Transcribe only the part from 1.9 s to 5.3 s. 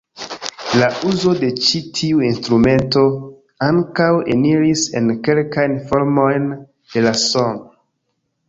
tiu instrumento ankaŭ eniris en